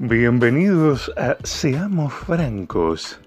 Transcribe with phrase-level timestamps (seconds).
[0.00, 3.20] Bienvenidos a Seamos Francos,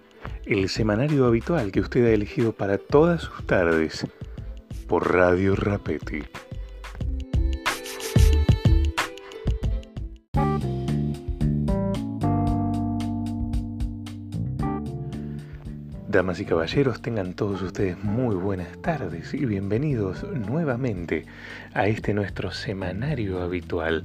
[0.46, 4.06] el semanario habitual que usted ha elegido para todas sus tardes
[4.86, 6.24] por Radio Rapetti.
[16.10, 21.26] Damas y caballeros, tengan todos ustedes muy buenas tardes y bienvenidos nuevamente
[21.74, 24.04] a este nuestro semanario habitual,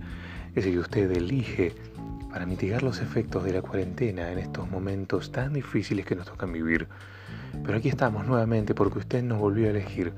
[0.54, 1.72] ese que usted elige
[2.32, 6.50] para mitigar los efectos de la cuarentena en estos momentos tan difíciles que nos tocan
[6.50, 6.88] vivir.
[7.62, 10.14] Pero aquí estamos nuevamente porque usted nos volvió a elegir,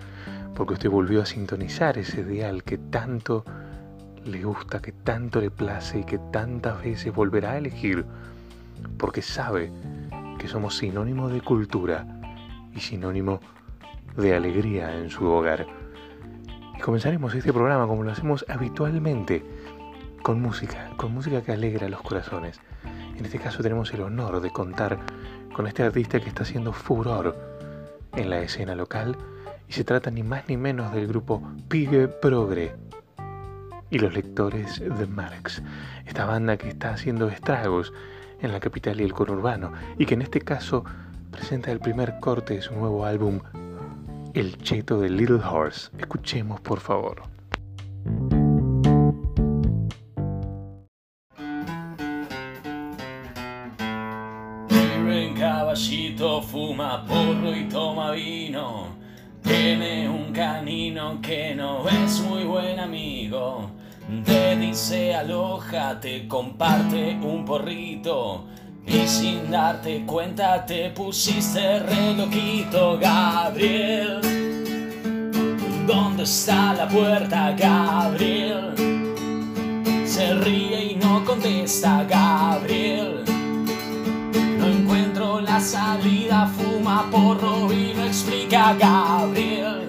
[0.54, 3.44] porque usted volvió a sintonizar ese dial que tanto
[4.24, 8.04] le gusta, que tanto le place y que tantas veces volverá a elegir,
[8.96, 9.72] porque sabe
[10.38, 12.06] que somos sinónimo de cultura
[12.76, 13.40] y sinónimo
[14.16, 15.66] de alegría en su hogar.
[16.78, 19.44] Y comenzaremos este programa como lo hacemos habitualmente,
[20.24, 22.58] con música, con música que alegra los corazones.
[23.14, 24.98] En este caso tenemos el honor de contar
[25.52, 27.36] con este artista que está haciendo furor
[28.16, 29.18] en la escena local
[29.68, 32.74] y se trata ni más ni menos del grupo Pigue Progre
[33.90, 35.62] y los lectores de Marx,
[36.06, 37.92] esta banda que está haciendo estragos
[38.40, 40.84] en la capital y el conurbano, y que en este caso
[41.32, 43.40] presenta el primer corte de su nuevo álbum,
[44.32, 45.90] El Cheto de Little Horse.
[45.98, 47.22] Escuchemos, por favor.
[56.44, 58.88] Fuma porro y toma vino.
[59.42, 63.70] Tiene un canino que no es muy buen amigo.
[64.24, 68.46] Te dice aloja, te comparte un porrito.
[68.86, 74.20] Y sin darte cuenta te pusiste re loquito, Gabriel.
[75.86, 78.74] ¿Dónde está la puerta, Gabriel?
[80.04, 83.23] Se ríe y no contesta, Gabriel.
[85.54, 89.88] La salida, fuma porro y no explica, Gabriel.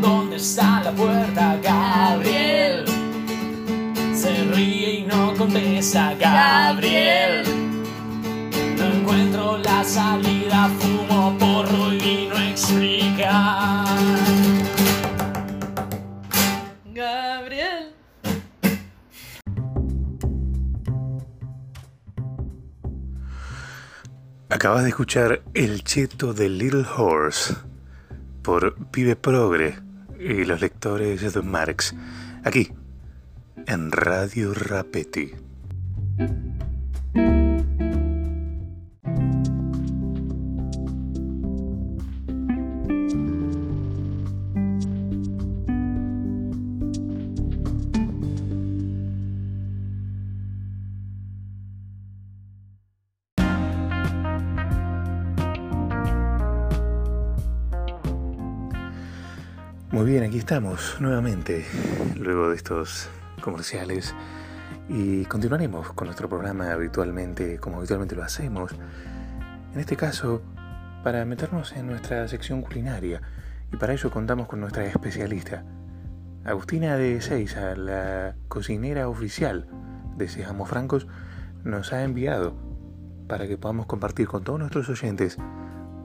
[0.00, 2.86] ¿Dónde está la puerta, Gabriel?
[4.14, 7.44] Se ríe y no contesta, Gabriel.
[8.78, 13.89] No encuentro la salida, fumo porro y no explica.
[24.50, 27.54] Acabas de escuchar El Cheto de Little Horse
[28.42, 29.78] por Pibe Progre
[30.18, 31.94] y los lectores de Marx,
[32.42, 32.72] aquí
[33.68, 35.34] en Radio Rapetti.
[60.50, 61.64] Estamos nuevamente,
[62.16, 63.08] luego de estos
[63.40, 64.16] comerciales,
[64.88, 68.72] y continuaremos con nuestro programa habitualmente, como habitualmente lo hacemos.
[69.72, 70.42] En este caso,
[71.04, 73.22] para meternos en nuestra sección culinaria,
[73.72, 75.62] y para ello contamos con nuestra especialista,
[76.44, 79.68] Agustina de Seiza, la cocinera oficial
[80.16, 81.06] de Seamos Francos,
[81.62, 82.56] nos ha enviado
[83.28, 85.38] para que podamos compartir con todos nuestros oyentes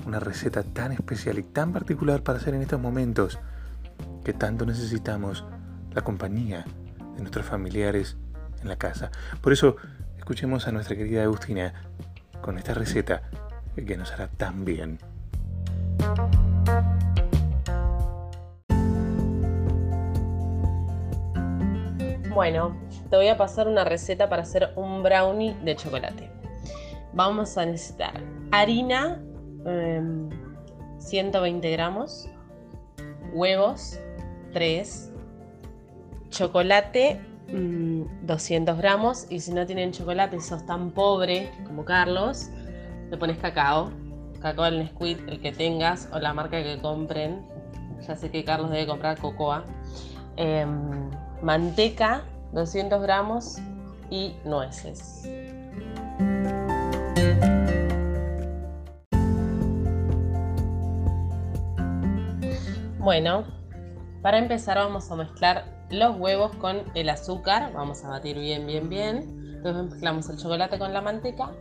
[0.05, 3.39] una receta tan especial y tan particular para hacer en estos momentos
[4.25, 5.45] que tanto necesitamos
[5.93, 6.65] la compañía
[7.15, 8.17] de nuestros familiares
[8.61, 9.11] en la casa.
[9.39, 9.75] Por eso,
[10.17, 11.73] escuchemos a nuestra querida Agustina
[12.41, 13.21] con esta receta
[13.75, 14.97] que nos hará tan bien.
[22.33, 22.75] Bueno,
[23.09, 26.31] te voy a pasar una receta para hacer un brownie de chocolate.
[27.13, 28.19] Vamos a necesitar
[28.51, 29.21] harina,
[29.65, 30.29] em,
[30.97, 32.27] 120 gramos,
[33.31, 33.99] huevos,
[34.55, 35.11] 3,
[36.29, 37.19] chocolate,
[37.51, 42.47] mm, 200 gramos, y si no tienen chocolate, sos tan pobre como Carlos,
[43.11, 43.91] le pones cacao,
[44.41, 47.45] cacao al Nesquik, el que tengas, o la marca que compren.
[48.07, 49.65] Ya sé que Carlos debe comprar cocoa.
[50.37, 51.09] Em,
[51.41, 52.23] manteca,
[52.53, 53.57] 200 gramos,
[54.09, 55.29] y nueces.
[62.99, 63.43] Bueno,
[64.25, 67.71] para empezar vamos a mezclar los huevos con el azúcar.
[67.73, 69.53] Vamos a batir bien, bien, bien.
[69.57, 71.51] Entonces mezclamos el chocolate con la manteca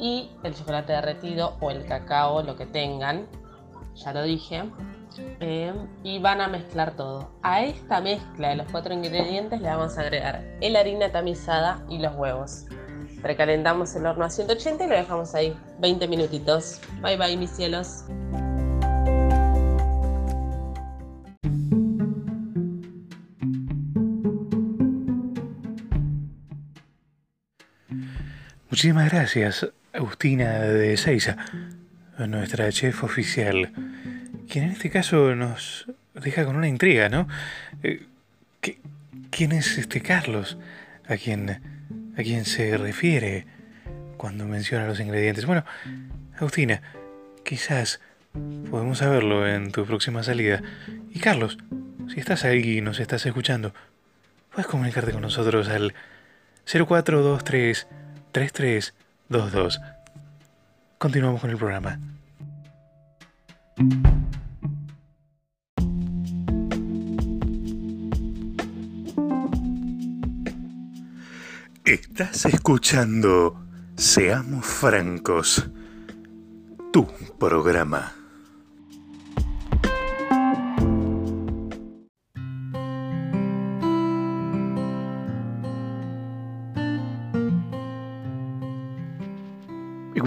[0.00, 3.26] y el chocolate derretido o el cacao, lo que tengan.
[3.96, 4.62] Ya lo dije.
[5.40, 7.28] Eh, y van a mezclar todo.
[7.42, 11.98] A esta mezcla de los cuatro ingredientes le vamos a agregar la harina tamizada y
[11.98, 12.64] los huevos.
[13.20, 16.80] Precalentamos el horno a 180 y lo dejamos ahí 20 minutitos.
[17.02, 18.04] Bye bye mis cielos.
[28.82, 31.36] Muchísimas gracias, Agustina de Seiza,
[32.18, 33.70] nuestra chef oficial,
[34.48, 37.28] quien en este caso nos deja con una intriga, ¿no?
[37.84, 38.04] Eh,
[39.30, 40.58] ¿Quién es este Carlos
[41.06, 41.60] a quien,
[42.18, 43.46] a quien se refiere
[44.16, 45.46] cuando menciona los ingredientes?
[45.46, 45.64] Bueno,
[46.36, 46.82] Agustina,
[47.44, 48.00] quizás
[48.68, 50.60] podemos saberlo en tu próxima salida.
[51.12, 51.56] Y Carlos,
[52.12, 53.74] si estás ahí y nos estás escuchando,
[54.50, 55.94] puedes comunicarte con nosotros al
[56.66, 57.86] 0423
[58.32, 59.80] 3322.
[60.98, 61.98] Continuamos con el programa.
[71.84, 73.62] Estás escuchando
[73.96, 75.68] Seamos Francos,
[76.92, 77.06] tu
[77.38, 78.21] programa.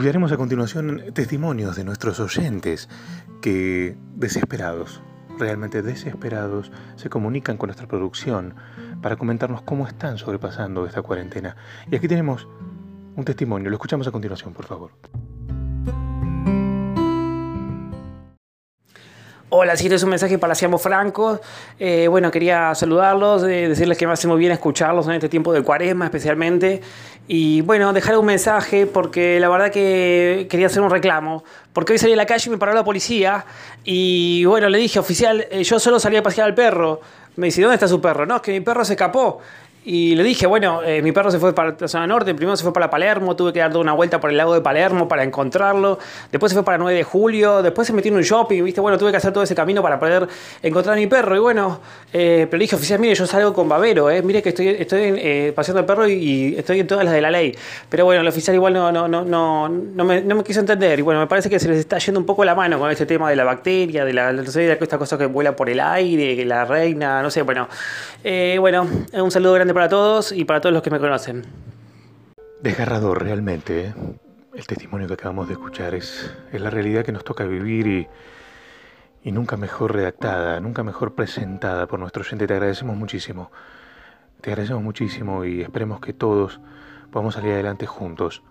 [0.05, 2.89] Escucharemos a continuación testimonios de nuestros oyentes
[3.41, 5.01] que, desesperados,
[5.39, 8.53] realmente desesperados, se comunican con nuestra producción
[9.01, 11.57] para comentarnos cómo están sobrepasando esta cuarentena.
[11.89, 12.47] Y aquí tenemos
[13.15, 14.91] un testimonio, lo escuchamos a continuación, por favor.
[19.49, 21.39] Hola, si es un mensaje para Seamos Francos.
[21.77, 25.53] Eh, bueno, quería saludarlos, eh, decirles que me hace muy bien escucharlos en este tiempo
[25.53, 26.81] de cuaresma especialmente.
[27.27, 31.43] Y bueno, dejar un mensaje porque la verdad que quería hacer un reclamo.
[31.73, 33.45] Porque hoy salí a la calle y me paró la policía.
[33.83, 37.01] Y bueno, le dije, oficial, eh, yo solo salí a pasear al perro.
[37.35, 38.25] Me dice, ¿dónde está su perro?
[38.25, 39.41] No, es que mi perro se escapó.
[39.85, 42.63] Y le dije, bueno, eh, mi perro se fue para la zona norte, primero se
[42.63, 45.99] fue para Palermo, tuve que dar una vuelta por el lago de Palermo para encontrarlo,
[46.31, 48.97] después se fue para 9 de julio, después se metió en un shopping, viste, bueno,
[48.97, 50.27] tuve que hacer todo ese camino para poder
[50.63, 51.35] encontrar a mi perro.
[51.35, 51.79] Y bueno,
[52.11, 55.01] eh, pero le dije, oficial, mire, yo salgo con babero, eh, mire que estoy, estoy
[55.17, 57.55] eh, paseando el perro y, estoy en todas las de la ley.
[57.87, 60.97] Pero bueno, el oficial igual no, no, no, no, no, me, no me quiso entender.
[60.97, 63.05] Y bueno, me parece que se les está yendo un poco la mano con este
[63.05, 65.79] tema de la bacteria, de la, no sé, de esta cosa que vuela por el
[65.79, 67.67] aire, la reina, no sé, bueno.
[68.59, 71.43] bueno, un saludo grande para todos y para todos los que me conocen.
[72.61, 73.87] Desgarrador realmente.
[73.87, 73.93] ¿eh?
[74.55, 78.07] El testimonio que acabamos de escuchar es, es la realidad que nos toca vivir y,
[79.21, 82.47] y nunca mejor redactada, nunca mejor presentada por nuestro oyente.
[82.47, 83.51] Te agradecemos muchísimo.
[84.39, 86.61] Te agradecemos muchísimo y esperemos que todos
[87.11, 88.43] podamos salir adelante juntos.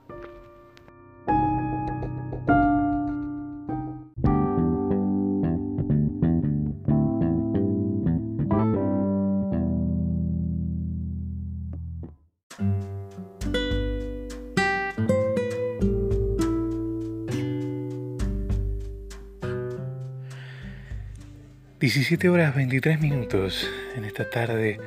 [21.95, 24.81] 17 horas 23 minutos en esta tarde,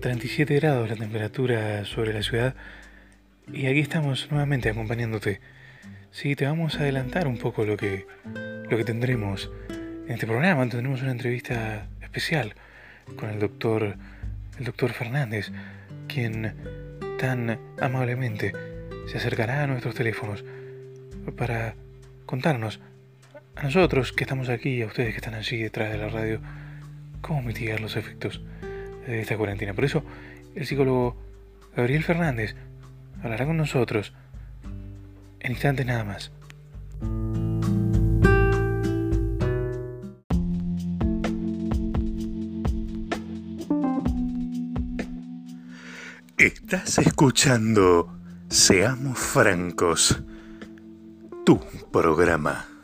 [0.00, 2.54] 37 grados la temperatura sobre la ciudad
[3.52, 5.40] y aquí estamos nuevamente acompañándote.
[6.12, 8.06] Sí, te vamos a adelantar un poco lo que,
[8.70, 10.68] lo que tendremos en este programa.
[10.68, 12.54] Tendremos una entrevista especial
[13.16, 13.96] con el doctor,
[14.60, 15.50] el doctor Fernández,
[16.06, 16.54] quien
[17.18, 18.52] tan amablemente
[19.08, 20.44] se acercará a nuestros teléfonos
[21.36, 21.74] para
[22.26, 22.78] contarnos
[23.56, 26.40] a nosotros que estamos aquí, a ustedes que están allí detrás de la radio,
[27.22, 28.42] cómo mitigar los efectos
[29.06, 29.72] de esta cuarentena.
[29.72, 30.04] Por eso,
[30.54, 31.16] el psicólogo
[31.74, 32.54] Gabriel Fernández
[33.22, 34.12] hablará con nosotros
[35.40, 36.32] en instantes nada más.
[46.36, 48.18] Estás escuchando
[48.50, 50.22] Seamos Francos,
[51.44, 51.58] tu
[51.90, 52.75] programa.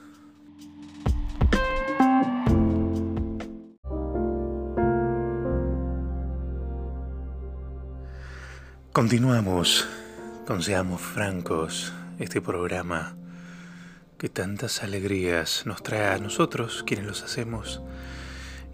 [8.93, 9.89] Continuamos
[10.47, 13.17] con Seamos Francos, este programa
[14.19, 17.81] que tantas alegrías nos trae a nosotros, quienes los hacemos,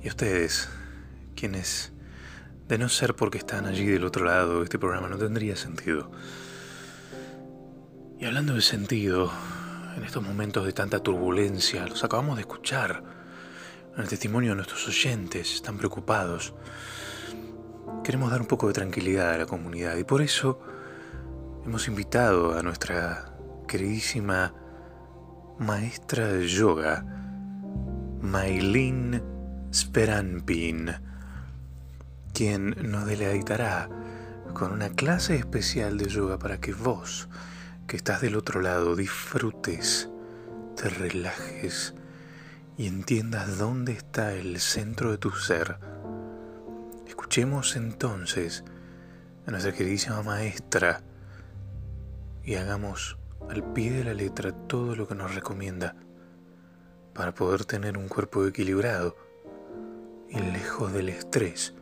[0.02, 0.70] y a ustedes,
[1.37, 1.92] quienes,
[2.66, 6.10] de no ser porque están allí del otro lado, este programa no tendría sentido.
[8.18, 9.30] Y hablando de sentido,
[9.96, 13.04] en estos momentos de tanta turbulencia, los acabamos de escuchar
[13.94, 16.54] en el testimonio de nuestros oyentes, están preocupados
[18.09, 20.59] queremos dar un poco de tranquilidad a la comunidad y por eso
[21.67, 23.35] hemos invitado a nuestra
[23.69, 24.55] queridísima
[25.59, 27.05] maestra de yoga,
[28.23, 29.23] Maylin
[29.75, 30.91] Speranpin,
[32.33, 33.91] quien nos deleitará
[34.55, 37.29] con una clase especial de yoga para que vos,
[37.87, 40.09] que estás del otro lado, disfrutes,
[40.79, 41.93] te relajes
[42.79, 45.88] y entiendas dónde está el centro de tu ser.
[47.18, 48.62] Escuchemos entonces
[49.44, 51.02] a nuestra queridísima maestra
[52.44, 53.18] y hagamos
[53.50, 55.96] al pie de la letra todo lo que nos recomienda
[57.14, 59.16] para poder tener un cuerpo equilibrado
[60.30, 61.75] y lejos del estrés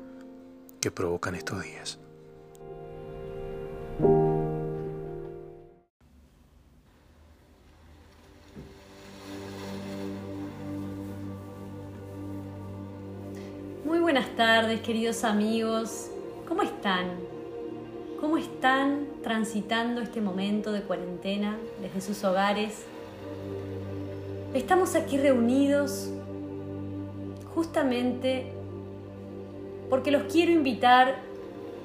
[0.81, 2.01] que provocan estos días.
[14.67, 16.11] Tardes, queridos amigos.
[16.49, 17.07] ¿Cómo están?
[18.21, 22.83] ¿Cómo están transitando este momento de cuarentena desde sus hogares?
[24.55, 26.11] Estamos aquí reunidos
[27.55, 28.51] justamente
[29.89, 31.15] porque los quiero invitar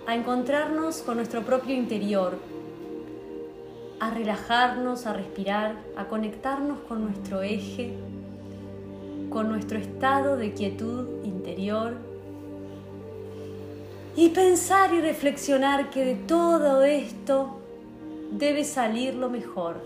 [0.07, 2.39] a encontrarnos con nuestro propio interior,
[3.99, 7.93] a relajarnos, a respirar, a conectarnos con nuestro eje,
[9.29, 12.09] con nuestro estado de quietud interior
[14.15, 17.57] y pensar y reflexionar que de todo esto
[18.31, 19.77] debe salir lo mejor.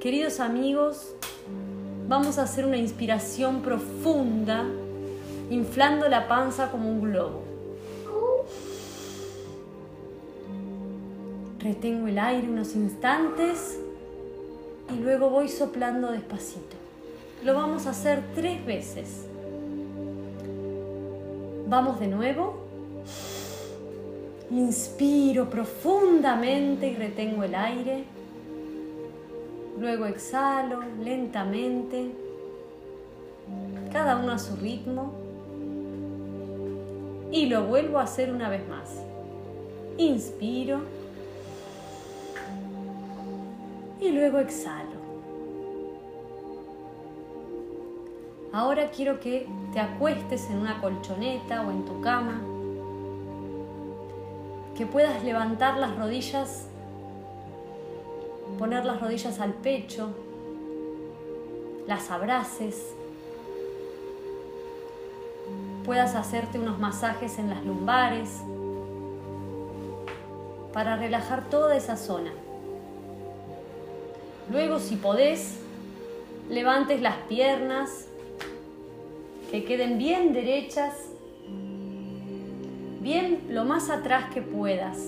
[0.00, 1.14] Queridos amigos,
[2.08, 4.64] vamos a hacer una inspiración profunda,
[5.50, 7.42] inflando la panza como un globo.
[11.60, 13.78] Retengo el aire unos instantes
[14.94, 16.76] y luego voy soplando despacito.
[17.44, 19.26] Lo vamos a hacer tres veces.
[21.68, 22.54] Vamos de nuevo.
[24.50, 28.04] Inspiro profundamente y retengo el aire.
[29.76, 32.12] Luego exhalo lentamente,
[33.92, 35.12] cada uno a su ritmo.
[37.32, 39.02] Y lo vuelvo a hacer una vez más.
[39.98, 40.78] Inspiro.
[44.00, 44.85] Y luego exhalo.
[48.56, 52.40] Ahora quiero que te acuestes en una colchoneta o en tu cama,
[54.74, 56.66] que puedas levantar las rodillas,
[58.58, 60.08] poner las rodillas al pecho,
[61.86, 62.94] las abraces,
[65.84, 68.40] puedas hacerte unos masajes en las lumbares
[70.72, 72.32] para relajar toda esa zona.
[74.50, 75.58] Luego, si podés,
[76.48, 78.05] levantes las piernas
[79.56, 80.92] que queden bien derechas,
[83.00, 84.98] bien lo más atrás que puedas.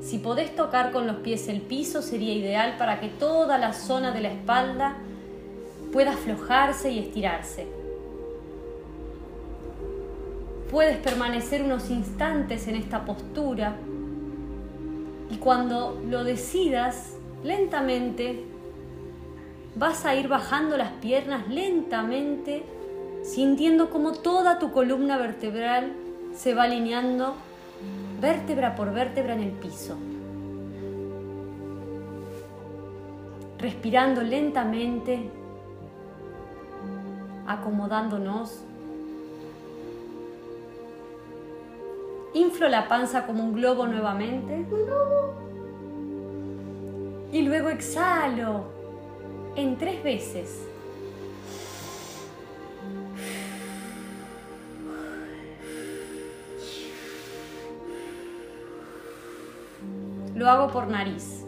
[0.00, 4.12] Si podés tocar con los pies el piso sería ideal para que toda la zona
[4.12, 4.96] de la espalda
[5.92, 7.66] pueda aflojarse y estirarse.
[10.70, 13.74] Puedes permanecer unos instantes en esta postura
[15.32, 18.44] y cuando lo decidas, lentamente
[19.74, 22.62] vas a ir bajando las piernas lentamente
[23.22, 25.92] sintiendo como toda tu columna vertebral
[26.34, 27.34] se va alineando
[28.20, 29.96] vértebra por vértebra en el piso.
[33.58, 35.30] Respirando lentamente,
[37.46, 38.62] acomodándonos.
[42.32, 44.64] Inflo la panza como un globo nuevamente.
[47.32, 48.64] Y luego exhalo
[49.56, 50.69] en tres veces.
[60.40, 61.44] Lo hago por nariz.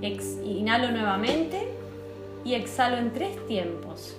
[0.00, 1.66] inhalo nuevamente
[2.44, 4.16] y exhalo en tres tiempos,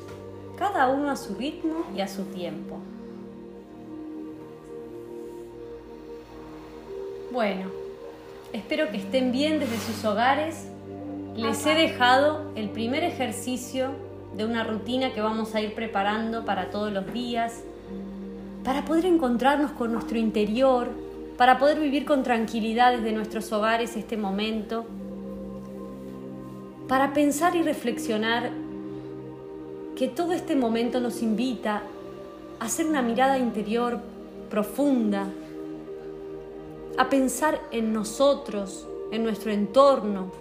[0.58, 2.78] cada uno a su ritmo y a su tiempo.
[7.32, 7.70] Bueno,
[8.52, 10.68] espero que estén bien desde sus hogares.
[11.38, 13.92] Les he dejado el primer ejercicio
[14.36, 17.64] de una rutina que vamos a ir preparando para todos los días,
[18.66, 21.07] para poder encontrarnos con nuestro interior,
[21.38, 24.86] para poder vivir con tranquilidad desde nuestros hogares este momento,
[26.88, 28.50] para pensar y reflexionar
[29.96, 31.84] que todo este momento nos invita
[32.60, 34.00] a hacer una mirada interior
[34.50, 35.28] profunda,
[36.98, 40.32] a pensar en nosotros, en nuestro entorno,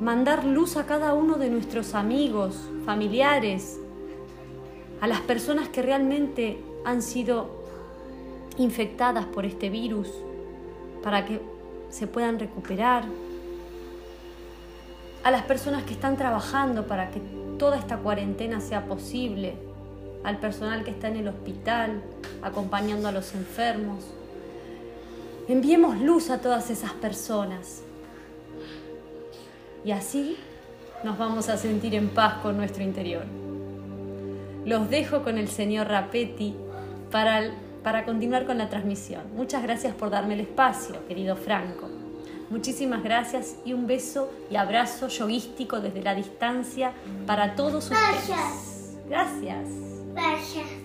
[0.00, 3.78] mandar luz a cada uno de nuestros amigos, familiares,
[5.00, 7.53] a las personas que realmente han sido
[8.56, 10.08] infectadas por este virus
[11.02, 11.40] para que
[11.90, 13.04] se puedan recuperar,
[15.22, 17.20] a las personas que están trabajando para que
[17.58, 19.54] toda esta cuarentena sea posible,
[20.22, 22.02] al personal que está en el hospital,
[22.42, 24.04] acompañando a los enfermos.
[25.48, 27.82] Enviemos luz a todas esas personas.
[29.84, 30.36] Y así
[31.04, 33.24] nos vamos a sentir en paz con nuestro interior.
[34.64, 36.54] Los dejo con el señor Rapetti
[37.10, 37.50] para,
[37.84, 39.22] para continuar con la transmisión.
[39.36, 41.88] Muchas gracias por darme el espacio, querido Franco.
[42.50, 46.92] Muchísimas gracias y un beso y abrazo yoguístico desde la distancia
[47.26, 48.98] para todos ustedes.
[49.08, 49.68] Gracias.
[50.14, 50.84] Gracias.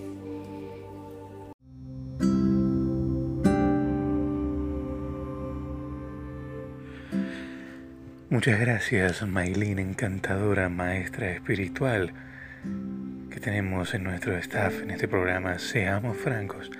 [8.28, 12.12] Muchas gracias, Maylin, encantadora maestra espiritual
[13.30, 16.70] que tenemos en nuestro staff en este programa Seamos Francos,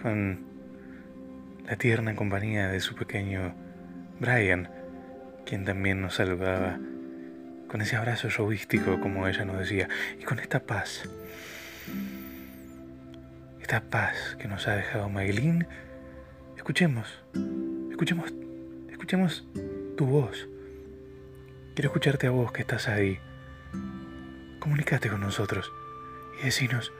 [0.00, 0.40] con
[1.66, 3.54] la tierna compañía de su pequeño
[4.18, 4.68] Brian,
[5.46, 6.78] quien también nos saludaba
[7.68, 11.08] con ese abrazo showístico, como ella nos decía, y con esta paz.
[13.60, 15.66] Esta paz que nos ha dejado Maylin.
[16.56, 17.22] Escuchemos,
[17.90, 18.34] escuchemos,
[18.90, 19.46] escuchemos
[19.96, 20.48] tu voz.
[21.74, 23.18] Quiero escucharte a vos que estás ahí.
[24.58, 25.72] Comunicate con nosotros
[26.40, 26.92] y decinos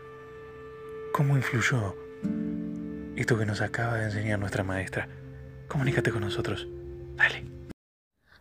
[1.12, 1.96] cómo influyó
[3.20, 5.06] esto que nos acaba de enseñar nuestra maestra.
[5.68, 6.66] Comunícate con nosotros.
[7.16, 7.44] Dale.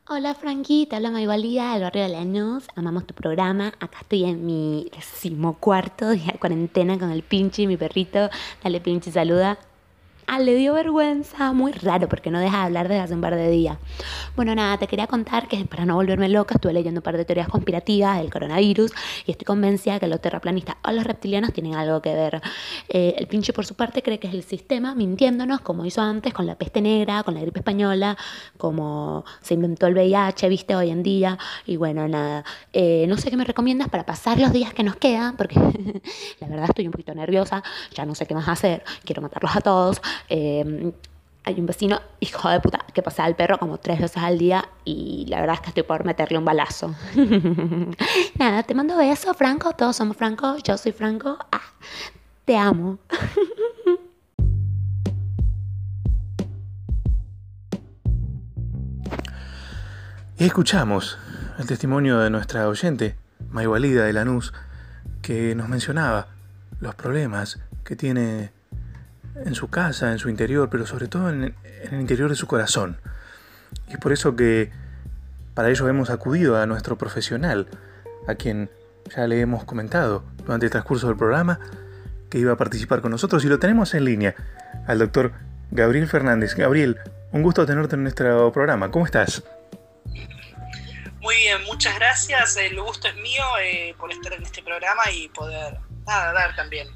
[0.08, 2.66] Hola Franquita, habla Mayvalía del barrio de Lanús.
[2.76, 3.68] Amamos tu programa.
[3.80, 8.30] Acá estoy en mi decimocuarto día de cuarentena con el pinche y mi perrito.
[8.64, 9.60] Dale pinche, saluda.
[10.32, 13.36] Ah, le dio vergüenza, muy raro porque no deja de hablar desde hace un par
[13.36, 13.80] de días.
[14.36, 17.26] Bueno, nada, te quería contar que para no volverme loca estuve leyendo un par de
[17.26, 18.92] teorías conspirativas del coronavirus
[19.26, 22.44] y estoy convencida que los terraplanistas o los reptilianos tienen algo que ver.
[22.90, 26.32] Eh, el pinche por su parte cree que es el sistema mintiéndonos como hizo antes
[26.32, 28.16] con la peste negra, con la gripe española,
[28.56, 31.40] como se inventó el VIH, viste, hoy en día.
[31.66, 34.96] Y bueno, nada, eh, no sé qué me recomiendas para pasar los días que nos
[34.96, 35.56] quedan porque
[36.40, 37.64] la verdad estoy un poquito nerviosa,
[37.96, 40.00] ya no sé qué más hacer, quiero matarlos a todos.
[40.28, 40.92] Em,
[41.44, 44.70] hay un vecino, hijo de puta, que pasa al perro como tres veces al día
[44.86, 46.94] y la verdad es que estoy por meterle un balazo.
[48.38, 49.74] Nada, te mando besos, Franco.
[49.74, 50.58] Todos somos Franco.
[50.64, 51.38] Yo soy Franco.
[51.52, 51.62] Ah,
[52.46, 53.00] te amo.
[60.38, 61.18] Y escuchamos
[61.58, 63.16] el testimonio de nuestra oyente,
[63.50, 64.54] Mayualida de Lanús,
[65.22, 66.28] que nos mencionaba
[66.80, 68.52] los problemas que tiene
[69.36, 71.56] en su casa, en su interior, pero sobre todo en,
[71.92, 73.00] el interior de su corazón.
[73.88, 74.72] Y es por eso que
[75.54, 77.68] para ello hemos acudido a nuestro profesional,
[78.28, 78.70] a quien
[79.16, 81.60] ya le hemos comentado durante el transcurso del programa
[82.30, 84.36] que iba a participar con nosotros y lo tenemos en línea,
[84.88, 85.34] al doctor
[85.72, 86.56] Gabriel Fernández.
[86.56, 86.98] Gabriel,
[87.32, 88.92] un gusto tenerte en nuestro programa.
[88.92, 89.44] ¿Cómo estás?
[91.22, 92.56] Muy bien, muchas gracias.
[92.58, 96.88] El gusto es mío eh, por estar en este programa y poder nada, dar también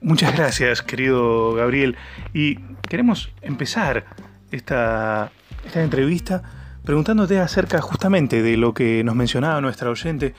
[0.00, 1.96] Muchas gracias, querido Gabriel.
[2.34, 2.56] Y
[2.88, 4.06] queremos empezar
[4.50, 5.30] esta,
[5.72, 6.42] entrevista
[6.84, 10.34] preguntándote acerca justamente de lo que nos mencionaba nuestra oyente.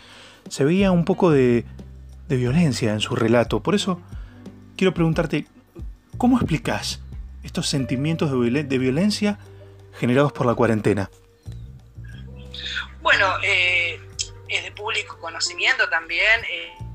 [0.49, 1.63] Se veía un poco de,
[2.27, 3.63] violencia en su relato.
[3.63, 4.01] Por eso
[4.75, 5.45] quiero preguntarte,
[6.17, 6.99] ¿cómo explicas
[7.41, 9.39] estos sentimientos de, violencia
[9.97, 11.09] generados por la cuarentena?
[13.01, 14.01] Bueno, eh,
[14.49, 16.41] es de público conocimiento también.
[16.51, 16.88] Eh,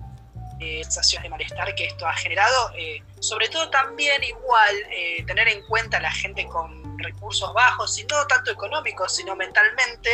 [0.65, 2.73] eh, sensaciones de malestar que esto ha generado.
[2.75, 7.99] Eh, sobre todo también igual eh, tener en cuenta a la gente con recursos bajos,
[7.99, 10.11] y no tanto económicos, sino mentalmente,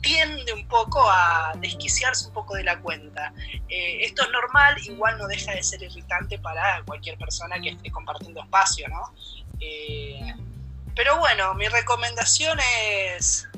[0.00, 3.32] tiende un poco a desquiciarse un poco de la cuenta.
[3.68, 8.40] esto es normal, igual no deja de ser irritante para cualquier persona que esté compartiendo
[8.42, 9.12] espacio, ¿no?
[10.94, 12.58] pero bueno, mi recomendación
[13.16, 13.48] es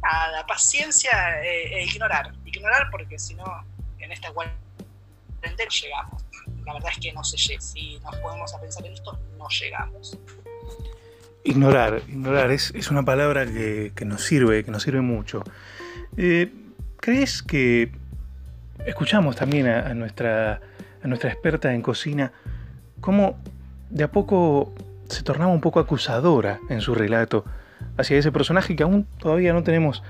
[0.00, 2.32] nada, paciencia e ignorar.
[2.44, 3.64] Ignorar porque si no,
[3.98, 4.30] en esta
[5.82, 6.24] llegamos.
[6.64, 7.60] La verdad es que no llega.
[7.60, 10.18] Si nos podemos a pensar en esto, no llegamos.
[11.44, 15.44] Ignorar, ignorar es, una palabra que, nos sirve, que nos sirve mucho.
[16.16, 16.52] Eh,
[16.96, 17.92] ¿Crees que
[18.84, 20.60] escuchamos también a, nuestra,
[21.02, 22.32] a nuestra experta en cocina
[23.00, 23.38] cómo
[23.90, 24.74] de a poco
[25.08, 27.44] se tornaba un poco acusadora en su relato
[27.96, 30.02] hacia ese personaje que aún todavía no tenemos,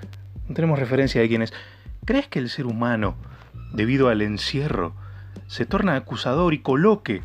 [0.49, 1.53] no tenemos referencia de quién es?
[2.05, 3.17] ¿Crees que el ser humano,
[3.73, 4.95] debido al encierro,
[5.47, 7.23] se torna acusador y coloque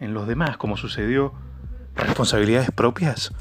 [0.00, 1.32] en los demás, como sucedió,
[1.94, 3.32] responsabilidades propias?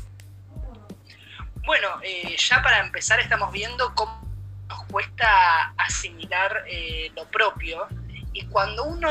[1.65, 4.21] Bueno, eh, ya para empezar estamos viendo cómo
[4.67, 7.87] nos cuesta asimilar eh, lo propio
[8.33, 9.09] Y cuando uno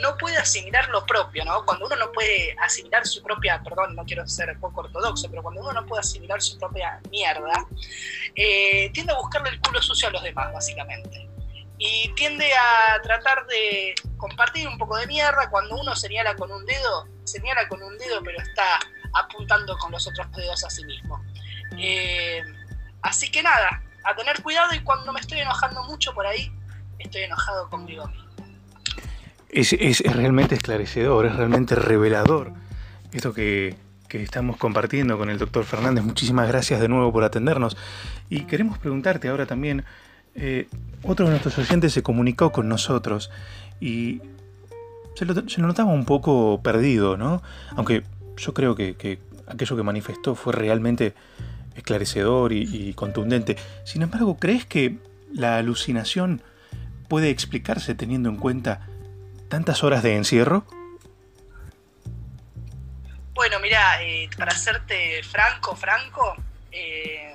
[0.00, 1.64] no puede asimilar lo propio, ¿no?
[1.66, 5.60] Cuando uno no puede asimilar su propia, perdón, no quiero ser poco ortodoxo, pero cuando
[5.60, 7.66] uno no puede asimilar su propia mierda,
[8.34, 11.28] eh, tiende a buscarle el culo sucio a los demás, básicamente.
[11.78, 15.48] Y tiende a tratar de compartir un poco de mierda.
[15.50, 18.80] Cuando uno señala con un dedo, señala con un dedo, pero está
[19.14, 21.22] apuntando con los otros dedos a sí mismo.
[21.78, 22.42] Eh,
[23.02, 26.50] así que nada, a tener cuidado y cuando me estoy enojando mucho por ahí,
[26.98, 28.28] estoy enojado conmigo mismo.
[29.48, 32.52] Es, es, realmente esclarecedor, es realmente revelador
[33.12, 33.76] esto que,
[34.08, 36.04] que estamos compartiendo con el doctor Fernández.
[36.04, 37.76] Muchísimas gracias de nuevo por atendernos.
[38.28, 39.84] Y queremos preguntarte ahora también,
[40.40, 40.68] eh,
[41.02, 43.30] otro de nuestros oyentes se comunicó con nosotros
[43.80, 44.22] y
[45.14, 47.42] se lo, se lo notaba un poco perdido, ¿no?
[47.76, 48.04] Aunque
[48.36, 51.14] yo creo que, que aquello que manifestó fue realmente
[51.74, 53.56] esclarecedor y, contundente.
[53.84, 54.98] Sin embargo, ¿crees que
[55.32, 56.42] la alucinación
[57.08, 58.86] puede explicarse teniendo en cuenta
[59.48, 60.64] tantas horas de encierro?
[63.34, 66.34] Bueno, mira, eh, para hacerte franco, franco,
[66.72, 67.34] eh,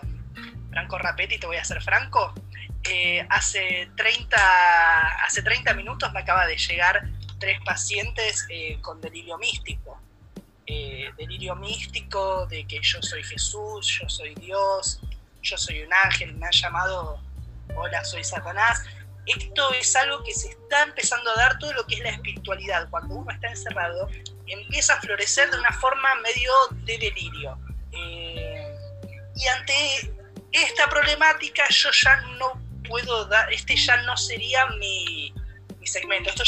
[0.69, 2.33] Franco Rapetti, te voy a hacer franco.
[2.89, 4.37] Eh, hace, 30,
[5.25, 7.07] hace 30 minutos me acaba de llegar
[7.39, 9.99] tres pacientes eh, con delirio místico.
[10.65, 15.01] Eh, delirio místico de que yo soy Jesús, yo soy Dios,
[15.41, 17.21] yo soy un ángel, me han llamado,
[17.75, 18.83] hola, soy Satanás.
[19.25, 22.89] Esto es algo que se está empezando a dar todo lo que es la espiritualidad.
[22.89, 24.09] Cuando uno está encerrado,
[24.45, 26.51] empieza a florecer de una forma medio
[26.85, 27.57] de delirio.
[29.35, 30.13] Y ante
[30.51, 35.33] esta problemática yo ya no puedo dar, este ya no sería mi,
[35.79, 36.29] mi segmento.
[36.29, 36.43] Esto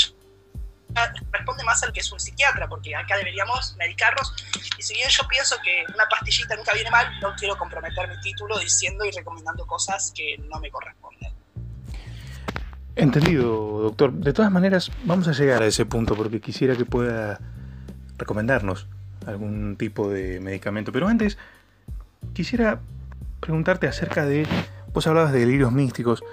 [0.95, 4.33] ya responde más al que es un psiquiatra, porque acá deberíamos medicarnos.
[4.77, 8.19] Y si bien yo pienso que una pastillita nunca viene mal, no quiero comprometer mi
[8.21, 11.33] título diciendo y recomendando cosas que no me corresponden.
[12.95, 14.13] Entendido, doctor.
[14.13, 17.39] De todas maneras, vamos a llegar a ese punto porque quisiera que pueda
[18.17, 18.87] recomendarnos
[19.25, 20.93] algún tipo de medicamento.
[20.93, 21.37] Pero antes,
[22.33, 22.79] quisiera
[23.41, 24.47] preguntarte acerca de...
[24.95, 26.23] Vos hablabas de delirios místicos.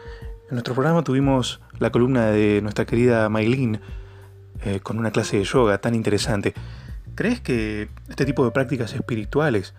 [0.48, 3.80] En nuestro programa tuvimos la columna de nuestra querida Maylin
[4.64, 6.54] eh, con una clase de yoga tan interesante.
[7.16, 9.74] ¿Crees que este tipo de prácticas espirituales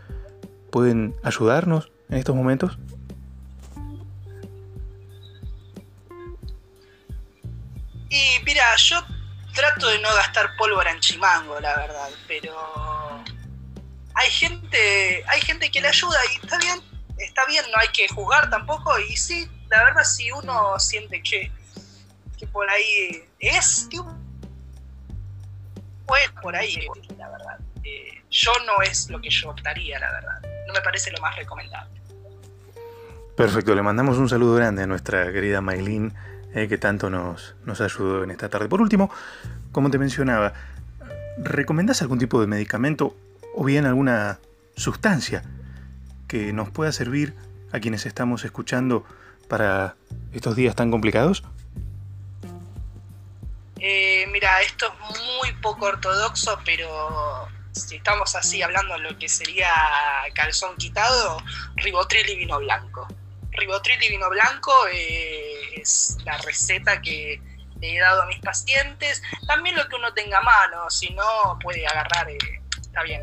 [0.69, 2.77] pueden ayudarnos en estos momentos?
[8.09, 9.01] Y mira, yo
[9.55, 12.53] trato de no gastar pólvora en chimango, la verdad, pero
[14.13, 16.92] hay gente, hay gente que le ayuda y está bien,
[17.23, 21.51] está bien, no hay que juzgar tampoco, y sí, la verdad si uno siente que,
[22.37, 23.89] que por ahí es,
[26.05, 27.59] pues por ahí, la verdad.
[27.83, 30.41] Eh, yo no es lo que yo optaría, la verdad.
[30.67, 32.01] No me parece lo más recomendable.
[33.35, 36.13] Perfecto, le mandamos un saludo grande a nuestra querida Maylin
[36.53, 38.67] eh, que tanto nos, nos ayudó en esta tarde.
[38.69, 39.09] Por último,
[39.71, 40.53] como te mencionaba,
[41.39, 43.15] ¿recomendás algún tipo de medicamento
[43.55, 44.39] o bien alguna
[44.75, 45.43] sustancia
[46.33, 47.35] que nos pueda servir
[47.71, 49.05] a quienes estamos escuchando
[49.47, 49.95] para
[50.31, 51.43] estos días tan complicados?
[53.79, 59.69] Eh, mira, esto es muy poco ortodoxo, pero si estamos así hablando lo que sería
[60.33, 61.37] calzón quitado,
[61.75, 63.07] ribotril y vino blanco.
[63.51, 67.39] Ribotril y vino blanco eh, es la receta que
[67.79, 69.21] he dado a mis pacientes.
[69.45, 72.39] También lo que uno tenga a mano, si no puede agarrar, eh,
[72.81, 73.21] está bien,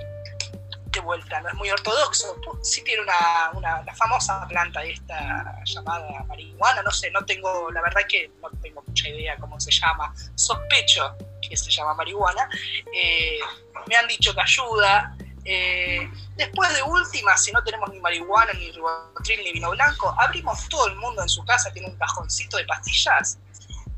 [1.00, 2.36] vuelta, no es muy ortodoxo.
[2.62, 7.82] Sí tiene una, una la famosa planta esta llamada marihuana, no sé, no tengo, la
[7.82, 10.14] verdad que no tengo mucha idea cómo se llama.
[10.34, 12.48] Sospecho que se llama marihuana.
[12.94, 13.38] Eh,
[13.86, 15.16] me han dicho que ayuda.
[15.44, 20.68] Eh, después de última, si no tenemos ni marihuana, ni ribotril, ni vino blanco, abrimos
[20.68, 23.38] todo el mundo en su casa, tiene un cajoncito de pastillas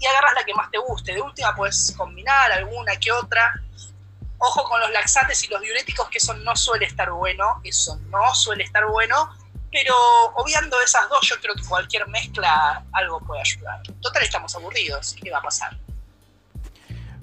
[0.03, 1.15] y agarras la que más te guste.
[1.15, 3.55] De última puedes combinar alguna que otra.
[4.45, 8.35] Ojo con los laxantes y los diuréticos, que eso no suele estar bueno, eso no
[8.35, 9.31] suele estar bueno,
[9.71, 9.95] pero
[10.35, 13.81] obviando esas dos, yo creo que cualquier mezcla algo puede ayudar.
[14.01, 15.79] Total, estamos aburridos, ¿qué va a pasar?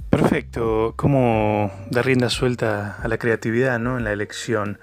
[0.09, 3.97] Perfecto, ¿cómo dar rienda suelta a la creatividad ¿no?
[3.97, 4.79] en la elección?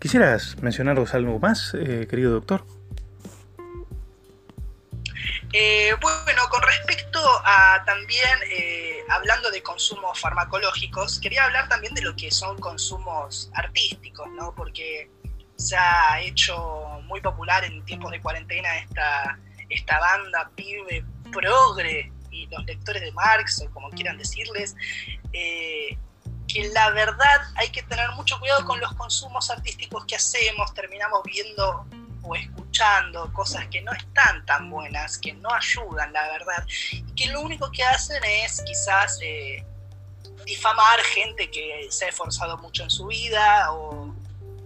[0.00, 2.66] ¿Quisieras mencionarnos algo más, eh, querido doctor?
[5.52, 12.02] Eh, bueno, con respecto a también, eh, hablando de consumos farmacológicos, quería hablar también de
[12.02, 14.54] lo que son consumos artísticos, ¿no?
[14.54, 15.10] Porque
[15.56, 19.38] se ha hecho muy popular en tiempos de cuarentena esta,
[19.70, 24.76] esta banda pibe progre y los lectores de Marx, o como quieran decirles,
[25.32, 25.96] eh,
[26.46, 31.22] que la verdad hay que tener mucho cuidado con los consumos artísticos que hacemos, terminamos
[31.24, 31.86] viendo
[32.28, 37.26] o escuchando cosas que no están tan buenas, que no ayudan, la verdad, y que
[37.32, 39.64] lo único que hacen es quizás eh,
[40.44, 44.14] difamar gente que se ha esforzado mucho en su vida o,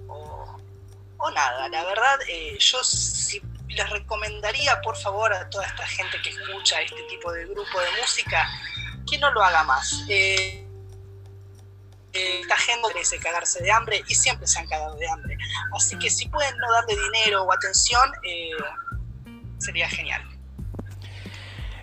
[0.08, 1.68] o, nada.
[1.68, 6.82] La verdad, eh, yo sí les recomendaría, por favor, a toda esta gente que escucha
[6.82, 8.48] este tipo de grupo de música,
[9.08, 10.04] que no lo haga más.
[10.08, 10.66] Eh,
[12.12, 15.38] esta gente merece cagarse de hambre y siempre se han cagado de hambre.
[15.74, 18.50] Así que si pueden no darle dinero o atención, eh,
[19.58, 20.22] sería genial.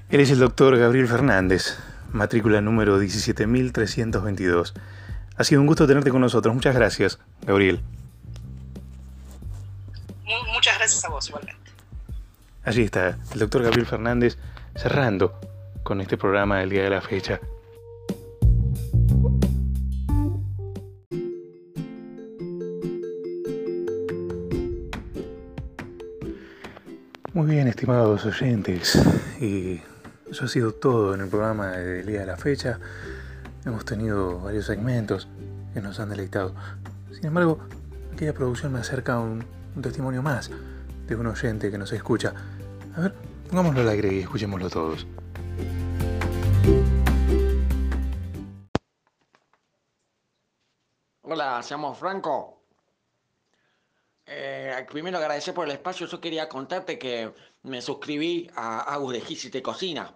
[0.10, 1.78] Él es el doctor Gabriel Fernández,
[2.12, 4.74] matrícula número 17322.
[5.38, 6.54] Ha sido un gusto tenerte con nosotros.
[6.54, 7.82] Muchas gracias, Gabriel.
[10.54, 11.72] Muchas gracias a vos igualmente.
[12.64, 14.38] Allí está, el doctor Gabriel Fernández
[14.76, 15.40] cerrando
[15.84, 17.40] con este programa del día de la fecha.
[27.40, 29.02] Muy bien, estimados oyentes,
[29.40, 29.80] y
[30.30, 32.82] eso ha sido todo en el programa del día de la fecha.
[33.66, 35.30] Hemos tenido varios segmentos
[35.74, 36.54] que nos han deleitado.
[37.14, 37.60] Sin embargo,
[38.14, 40.52] aquella producción me acerca un, un testimonio más
[41.08, 42.34] de un oyente que nos escucha.
[42.98, 43.16] A ver,
[43.50, 45.08] pongámoslo al aire y escuchémoslo todos.
[51.22, 52.59] Hola, seamos Franco.
[54.32, 56.06] Eh, primero agradecer por el espacio.
[56.06, 60.14] Yo quería contarte que me suscribí a Agus de Gis Te Cocina,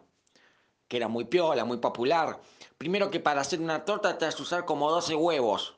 [0.87, 2.39] que era muy piola, muy popular.
[2.77, 5.77] Primero que para hacer una torta te vas a usar como 12 huevos.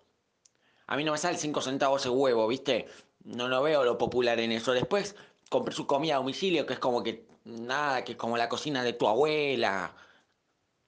[0.88, 2.88] A mí no me sale 5 centavos ese huevo, ¿viste?
[3.24, 4.74] No lo veo lo popular en eso.
[4.74, 5.16] Después
[5.50, 8.84] compré su comida a domicilio, que es como que nada, que es como la cocina
[8.84, 9.96] de tu abuela.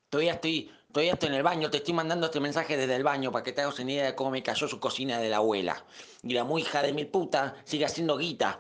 [0.10, 0.70] Todavía estoy,
[1.06, 3.62] estoy en el baño, te estoy mandando este mensaje desde el baño para que te
[3.62, 5.86] hagas una idea de cómo me cayó su cocina de la abuela.
[6.24, 8.60] Y la muy hija de mi puta sigue haciendo guita.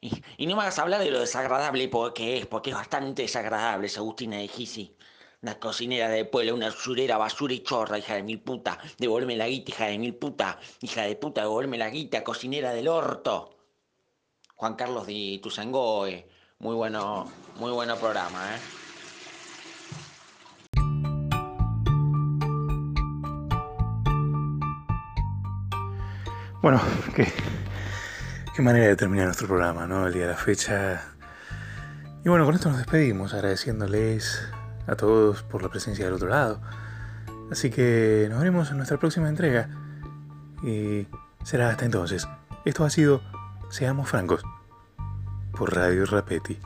[0.00, 4.00] Y, no me hagas hablar de lo desagradable porque es, porque es bastante desagradable esa
[4.00, 4.96] Agustina de Gisi.
[5.40, 8.78] Una cocinera de pueblo, una usurera, basura y chorra, hija de mil puta.
[8.98, 10.58] Devolverme la guita, hija de mil puta.
[10.80, 13.56] Hija de puta, devolverme la guita, cocinera del orto.
[14.56, 16.28] Juan Carlos Di Tuzangoe.
[16.58, 18.77] Muy bueno, muy bueno programa, ¿eh?
[26.60, 26.80] Bueno,
[27.14, 27.32] qué,
[28.54, 30.08] qué manera de terminar nuestro programa, ¿no?
[30.08, 31.02] El día de la fecha.
[32.24, 34.42] Y bueno, con esto nos despedimos, agradeciéndoles
[34.88, 36.60] a todos por la presencia del otro lado.
[37.52, 39.68] Así que nos veremos en nuestra próxima entrega.
[40.64, 41.06] Y
[41.44, 42.26] será hasta entonces.
[42.64, 43.22] Esto ha sido
[43.70, 44.42] Seamos Francos
[45.52, 46.58] por Radio Rapeti.